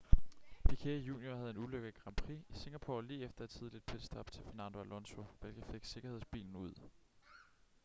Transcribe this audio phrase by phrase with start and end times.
[0.69, 4.31] piquet jr havde en ulykke i grand prix i singapore lige efter et tidligt pitstop
[4.31, 6.73] til fernando alonso hvilket fik sikkerhedsbilen ud